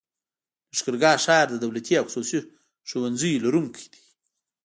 [0.75, 2.39] لښکرګاه ښار د دولتي او خصوصي
[2.89, 4.01] ښوونځيو لرونکی دی.